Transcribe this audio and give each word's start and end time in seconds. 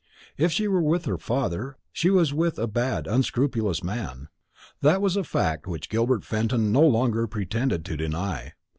If 0.35 0.51
she 0.51 0.67
were 0.67 0.81
with 0.81 1.05
her 1.05 1.19
father, 1.19 1.77
she 1.93 2.09
was 2.09 2.33
with 2.33 2.57
a 2.57 2.65
bad, 2.65 3.05
unscrupulous 3.05 3.83
man. 3.83 4.29
That 4.81 4.99
was 4.99 5.15
a 5.15 5.23
fact 5.23 5.67
which 5.67 5.89
Gilbert 5.89 6.25
Fenton 6.25 6.71
no 6.71 6.81
longer 6.81 7.27
pretended 7.27 7.85
to 7.85 7.95
deny. 7.97 8.53